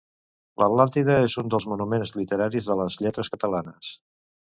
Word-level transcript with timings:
L'Atlàntida 0.61 1.17
és 1.25 1.35
un 1.41 1.51
dels 1.53 1.67
monuments 1.73 2.13
literaris 2.15 2.71
de 2.71 2.79
les 2.81 2.97
lletres 3.03 3.31
catalanes. 3.35 3.93